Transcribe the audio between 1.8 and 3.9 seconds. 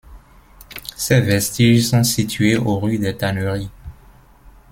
sont situés au rue des Tanneries.